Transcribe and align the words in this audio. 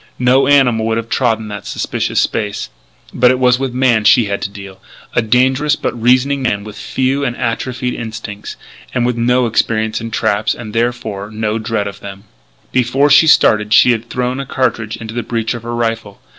No 0.17 0.47
animal 0.47 0.87
would 0.87 0.97
have 0.97 1.09
trodden 1.09 1.47
that 1.49 1.67
suspicious 1.67 2.19
space. 2.19 2.71
But 3.13 3.29
it 3.29 3.37
was 3.37 3.59
with 3.59 3.71
man 3.71 4.03
she 4.03 4.25
had 4.25 4.41
to 4.41 4.49
deal 4.49 4.81
a 5.13 5.21
dangerous 5.21 5.75
but 5.75 5.93
reasoning 6.01 6.41
man 6.41 6.63
with 6.63 6.75
few 6.75 7.23
and 7.23 7.37
atrophied 7.37 7.93
instincts 7.93 8.55
and 8.95 9.05
with 9.05 9.15
no 9.15 9.45
experience 9.45 10.01
in 10.01 10.09
traps; 10.09 10.55
and, 10.55 10.73
therefore, 10.73 11.27
in 11.27 11.39
no 11.39 11.59
dread 11.59 11.87
of 11.87 11.99
them. 11.99 12.23
Before 12.71 13.11
she 13.11 13.27
started 13.27 13.73
she 13.75 13.91
had 13.91 14.09
thrown 14.09 14.39
a 14.39 14.45
cartridge 14.47 14.97
into 14.97 15.13
the 15.13 15.21
breech 15.21 15.53
of 15.53 15.61
her 15.61 15.75
rifle. 15.75 16.19